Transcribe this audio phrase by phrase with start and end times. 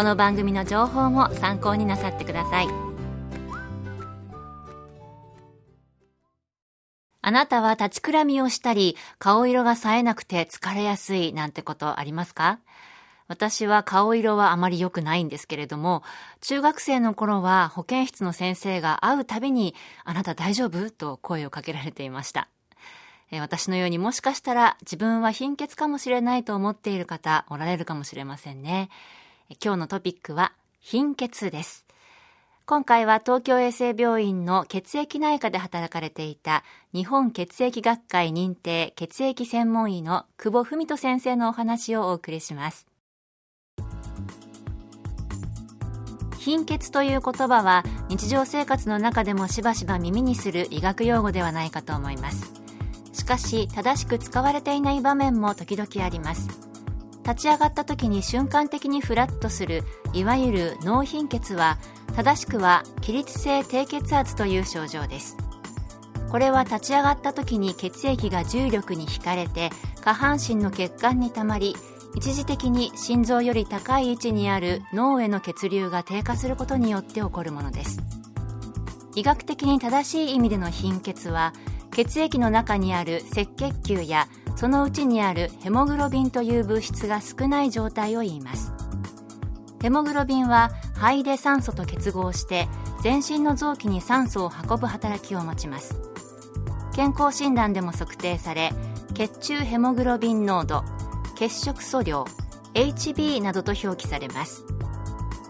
[0.00, 2.68] この番組の情報も参考になさってください
[7.20, 12.60] あなたは立ちくらみをしたり顔色が冴えなくて疲れやすいなんてことありますか？
[13.28, 16.02] 私は顔色はあまり良くないんですけれども、
[16.40, 20.90] 中学生の頃は保健室の先生が会うたびに、あなた大丈夫？
[20.90, 22.48] と声をかけられていました。
[23.32, 28.88] 私のようにもしかしたら自分は貧血かもしれないと思っている方おられるかもしれませんね。
[29.62, 31.86] 今日のトピックは貧血です。
[32.66, 36.62] 今回は東京衛生病院の血液内科で働かれていた
[36.94, 42.86] 日本血液学会認定血液専門医の久保文人先生のお話をお送りします。
[46.38, 52.52] 貧血という言葉は日常生活の中でもしばしば耳にする医学用語ではないかと思います。
[53.12, 56.69] しかし正しく使われていない場面も時々あります
[57.24, 59.82] 立ち上がった時に瞬間的にフラッとする
[60.12, 61.78] いわゆる脳貧血は
[62.14, 65.36] 正しくは起立性低血圧という症状です。
[66.30, 69.70] これは立ち上がった時に血液が重力に引かれて
[70.00, 71.74] 下半身の血管にたまり
[72.14, 78.00] 一時的に心臓より高い位置にある脳への血流が低下することによって起こるものです。
[79.14, 81.52] 医学的に正しい意味での貧血は
[81.92, 84.28] 血液の中にある赤血球や
[84.60, 88.74] そのうちにあるヘモグロビンという物質が少ない状態を言います。
[89.80, 92.68] ヘモグロビンは肺で酸素と結合して
[93.02, 95.98] 全身の臓器に酸素を運ぶ働きを持ちます。
[96.94, 98.74] 健康診断でも測定され
[99.14, 100.84] 血中ヘモグロビン濃度
[101.36, 102.26] 血色素量
[102.74, 104.66] HB などと表記されます。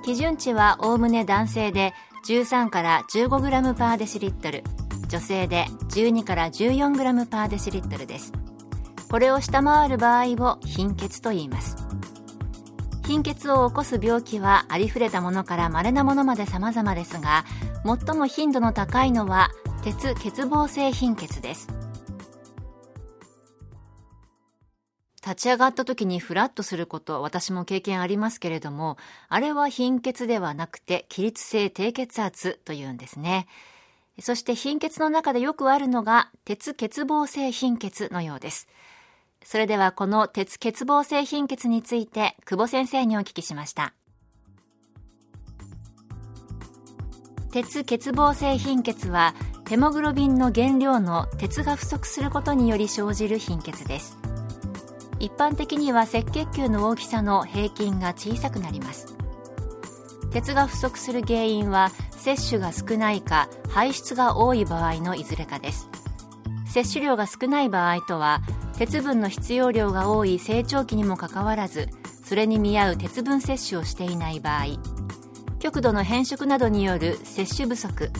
[0.04, 1.94] 基準値はおおむね男性で
[2.28, 4.62] 13から 15g パーデシリットル
[5.09, 8.32] 女性で12から 14g パーデシリットルです。
[9.10, 11.76] これを下回る場合を貧血と言います。
[13.06, 17.44] 貧血を起こす病気はありふれたものから稀なものまで様々ですが
[17.84, 19.50] 最も頻度の高いのは
[19.82, 21.66] 鉄欠乏性貧血です。
[25.22, 28.97] 立ち上がった時にフラッとすること私も経験ありますけれども
[29.28, 33.49] あれは貧血ではなくて起立性低血圧というんですね。
[34.20, 38.69] そして貧血の中でよくあるのが鉄欠乏性貧血のようです。
[39.44, 43.94] それではこの鉄欠乏性貧血について久保先生にお聞きしました。
[47.52, 49.34] 鉄欠乏性貧血は
[49.68, 54.18] ヘモグロビンの原料の鉄が不足することにより生じる貧血です。
[55.18, 59.16] 一般的には赤血球の大きさの平均が小さくなります。
[60.30, 65.88] 鉄が不足する原因は摂取が少ないか排出が多い場合のいずれかです
[66.70, 68.42] 摂取量が少ない場合とは
[68.78, 71.88] 鉄分の必要量が多い成長期にもかかわらず
[72.25, 74.78] それに見合う鉄分摂取をしていない場合。
[75.58, 78.10] 極度の変色などによる摂取不足。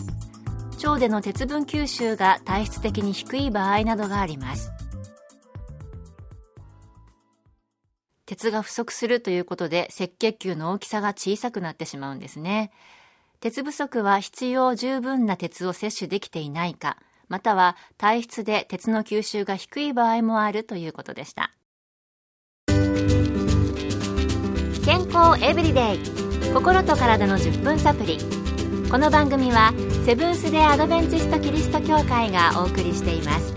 [0.83, 4.71] 腸での鉄分吸収が体質的に低い場合などがあります。
[8.25, 12.71] 鉄が不足するということで赤血球の大きさが小さくなってしまうんですね。
[13.39, 16.97] 鉄不足は必要十分な鉄を摂取できていないか、
[17.31, 21.55] または体質で鉄の吸収が低い場合もあるということでした。
[24.83, 25.99] 健康エブリデイ
[26.53, 28.17] 心と体の10分サプリ
[28.89, 29.71] この番組は
[30.05, 33.53] セブンス・デ・アドベンチスト・キリスト教会がお送りしています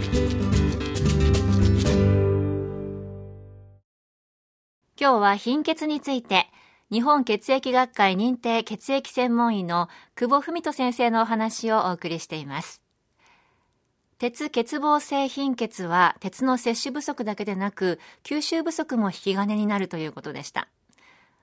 [5.00, 6.46] 今日は貧血について
[6.92, 12.83] 日本血液学会認定血液専門医の久保文人先生のお話をお送りしています。
[14.18, 20.68] 鉄欠乏性貧血は鉄の摂取不足だけでなく吸収不足も引き金になるということでした。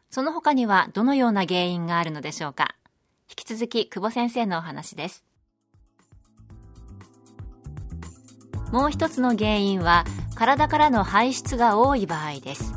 [0.09, 2.75] その他にはどのような原因があるのでしょうか？
[3.29, 5.25] 引き続き久保先生のお話です。
[8.71, 12.74] もう一つの原因は体からの排出が多い場合です。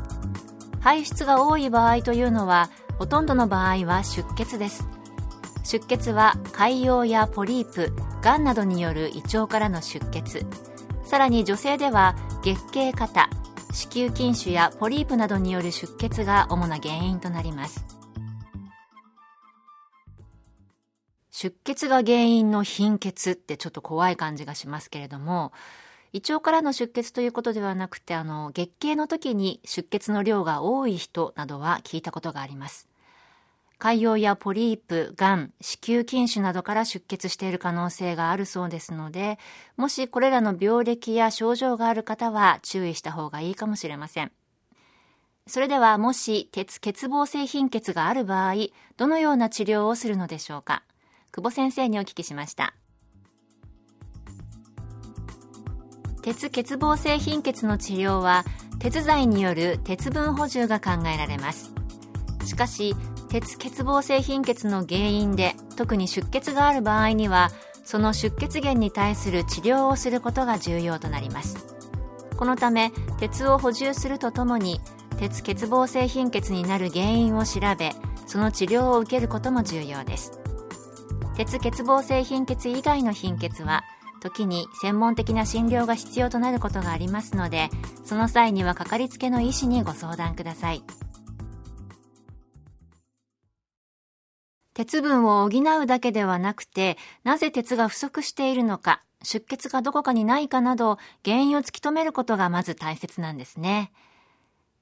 [0.81, 2.69] 排出が多い場合というのは
[2.99, 4.87] ほとんどの場合は出血です。
[5.65, 7.91] 出血は潰瘍やポリープ
[8.21, 10.45] がんなどによる胃腸からの出血。
[11.03, 13.27] さらに女性では月経過多
[13.73, 17.83] 子宮筋腫やポリープなどによる出血が主な原因となります。
[21.31, 25.51] 出血が原因の貧血ってちょっと怖い感じがしますけれども
[26.13, 32.87] 胃腸からの出血ということではなくてあの月経の時に出血の量が多い人などは聞いたことがあります。
[33.79, 39.37] 潰瘍やポリープ、がん、子宮筋腫などから出血している可能性があるそうですので、
[39.77, 44.31] もしこれらの病歴や症状がある方は注意した方がいいかもしれません。
[45.47, 48.55] それではもし鉄欠乏性貧血がある場合、
[48.97, 50.83] どのような治療をするのでしょうか。
[51.31, 52.73] 久保先生にお聞きしました。
[56.23, 58.43] 鉄欠乏性貧血の治療は、
[58.79, 61.71] 鉄剤による鉄分補充が考えられます。
[62.45, 62.95] しかし、
[63.29, 67.51] 鉄欠乏性貧血の原因で特に出血がある場合には
[67.83, 71.75] その出血源に対する治療をすることが重要となります。
[72.37, 74.81] このため鉄を補充するとともに
[75.17, 77.91] 鉄欠乏性貧血になる原因を調べ
[78.25, 80.39] その治療を受けることも重要です。
[81.35, 83.83] 鉄欠乏性貧血以外の貧血は
[84.21, 87.69] 時に専門的な診療が必要となることがありますので
[88.03, 90.83] その際にはかかりつけの医師にご相談ください。
[94.75, 103.91] 鉄分を補うだけではなくて、なぜ鉄が不足しているのか、出血がどこかにないかなど、原因を突き止めることがまず大切なんですね。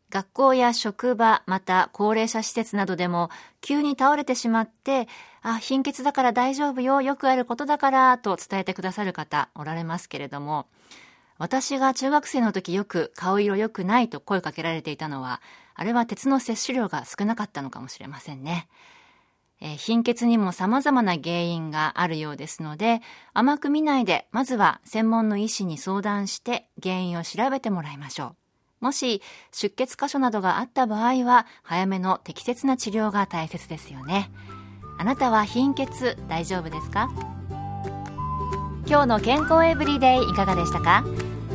[0.09, 3.29] 学校や職場、また高齢者施設などでも、
[3.61, 5.07] 急に倒れてしまって、
[5.43, 10.65] あ、貧血だから大丈夫よ、よくあることだから、と伝えてくださる方おられますけれども、
[11.37, 15.39] 私が中学生の時よく顔色良くないと声かけられていたのは、
[15.75, 18.67] あれは鉄の摂取量が少なかったのかもしれませんね。
[19.65, 23.01] え貧血にも様々な原因があるようですので、
[23.33, 28.35] 甘く見ないで、まずは専門の医師に相談して原因を調べてもらいましょ
[28.81, 28.85] う。
[28.85, 29.21] もし
[29.53, 34.29] 出血箇所などがあった場合は、早めの適切な治療が大切ですよね。
[34.99, 37.09] あなたは貧血大丈夫ですか？
[38.85, 41.05] 今日の健康エブリデイいかがでしたか？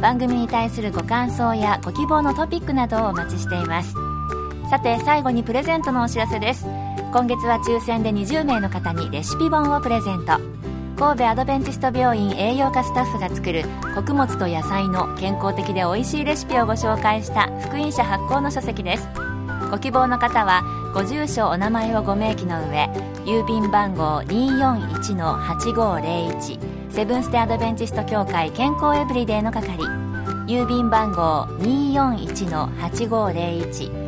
[0.00, 3.92] 番組に対するご感想やご希望のトピックなどをお待ちしています。
[4.70, 6.64] さて最後にプレゼントのお知らせです。
[7.10, 10.38] 今月は抽選で20名の方にレシピ本をプレゼント。
[10.98, 13.64] 神戸アドベンチスト病院栄養科スタッフが作る
[13.94, 19.08] 穀物と野菜の健康的で美味しいレシピをご紹介した福音社発行の書籍です。
[19.70, 20.62] ご希望の方は
[20.92, 22.90] ご住所お名前をご明記の上
[23.24, 29.78] 郵便番号241-8501セブンステアドベンチスト協会健康エブリデイの係。
[30.46, 34.07] 郵便番号241-8501